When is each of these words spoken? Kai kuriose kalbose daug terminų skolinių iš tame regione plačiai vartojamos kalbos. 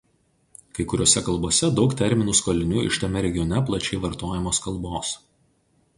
Kai 0.77 0.85
kuriose 0.93 1.21
kalbose 1.27 1.69
daug 1.81 1.93
terminų 1.99 2.35
skolinių 2.41 2.87
iš 2.87 2.99
tame 3.05 3.23
regione 3.27 3.61
plačiai 3.69 4.01
vartojamos 4.07 4.63
kalbos. 4.69 5.13